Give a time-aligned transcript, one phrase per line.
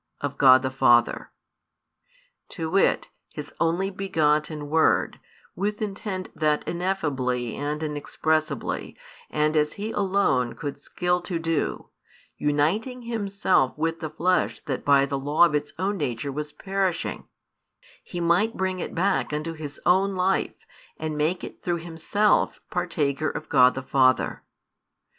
[0.19, 1.29] of God the Father
[2.49, 5.19] to wit, His Only begotten Word,
[5.55, 8.97] with intent that ineffably and inexpressibly
[9.29, 11.89] and as He alone could skill to do,
[12.35, 17.27] uniting Himself with the flesh that by the law of its own nature was perishing,
[18.03, 20.55] He might bring it back unto His own Life
[20.97, 24.41] and make it through Himself partaker of God the Father.